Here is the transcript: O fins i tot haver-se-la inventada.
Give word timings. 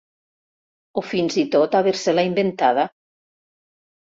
O 1.01 1.03
fins 1.09 1.37
i 1.41 1.43
tot 1.57 1.77
haver-se-la 1.81 2.25
inventada. 2.31 2.89